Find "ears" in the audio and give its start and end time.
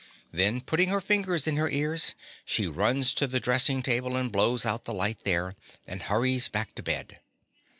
1.69-2.15